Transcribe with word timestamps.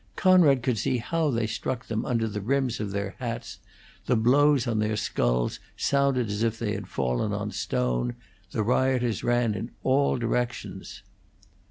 Conrad 0.15 0.63
could 0.63 0.79
see 0.79 0.97
how 0.97 1.29
they 1.29 1.45
struck 1.45 1.85
them 1.85 2.05
under 2.05 2.27
the 2.27 2.41
rims 2.41 2.79
of 2.79 2.89
their 2.89 3.13
hats; 3.19 3.59
the 4.07 4.15
blows 4.15 4.65
on 4.65 4.79
their 4.79 4.95
skulls 4.95 5.59
sounded 5.77 6.27
as 6.27 6.41
if 6.41 6.57
they 6.57 6.73
had 6.73 6.87
fallen 6.87 7.33
on 7.33 7.51
stone; 7.51 8.15
the 8.49 8.63
rioters 8.63 9.23
ran 9.23 9.53
in 9.53 9.69
all 9.83 10.17
directions. 10.17 11.03